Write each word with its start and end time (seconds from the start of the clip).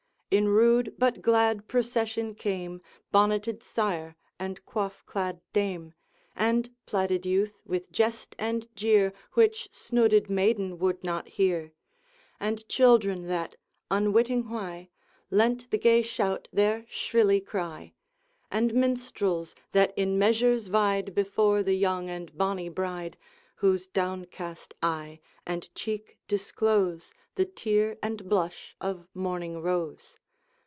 In 0.33 0.47
rude 0.47 0.95
but 0.97 1.21
glad 1.21 1.67
procession 1.67 2.35
came 2.35 2.81
Bonneted 3.11 3.61
sire 3.61 4.15
and 4.39 4.63
coif 4.65 5.05
clad 5.05 5.41
dame; 5.51 5.93
And 6.37 6.69
plaided 6.85 7.25
youth, 7.25 7.59
with 7.65 7.91
jest 7.91 8.33
and 8.39 8.73
jeer 8.73 9.11
Which 9.33 9.67
snooded 9.73 10.29
maiden 10.29 10.79
would 10.79 11.03
not 11.03 11.27
hear: 11.27 11.73
And 12.39 12.65
children, 12.69 13.27
that, 13.27 13.57
unwitting 13.91 14.49
why, 14.49 14.87
Lent 15.29 15.69
the 15.69 15.77
gay 15.77 16.01
shout 16.01 16.47
their 16.53 16.85
shrilly 16.87 17.41
cry; 17.41 17.91
And 18.49 18.73
minstrels, 18.73 19.53
that 19.73 19.91
in 19.97 20.17
measures 20.17 20.67
vied 20.67 21.13
Before 21.13 21.61
the 21.61 21.75
young 21.75 22.09
and 22.09 22.37
bonny 22.37 22.69
bride, 22.69 23.17
Whose 23.55 23.85
downcast 23.85 24.75
eye 24.81 25.19
and 25.45 25.67
cheek 25.75 26.17
disclose 26.29 27.13
The 27.35 27.43
tear 27.45 27.97
and 28.01 28.29
blush 28.29 28.77
of 28.79 29.09
morning 29.13 29.61
rose. 29.61 30.17